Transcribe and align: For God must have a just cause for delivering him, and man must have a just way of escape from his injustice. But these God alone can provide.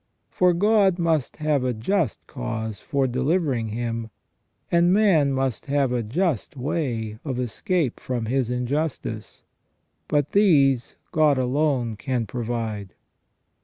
For 0.31 0.53
God 0.53 0.97
must 0.97 1.37
have 1.37 1.63
a 1.63 1.75
just 1.75 2.25
cause 2.25 2.79
for 2.79 3.05
delivering 3.05 3.67
him, 3.67 4.09
and 4.71 4.91
man 4.91 5.31
must 5.31 5.67
have 5.67 5.91
a 5.91 6.01
just 6.01 6.57
way 6.57 7.19
of 7.23 7.39
escape 7.39 7.99
from 7.99 8.25
his 8.25 8.49
injustice. 8.49 9.43
But 10.07 10.31
these 10.31 10.95
God 11.11 11.37
alone 11.37 11.97
can 11.97 12.25
provide. 12.25 12.95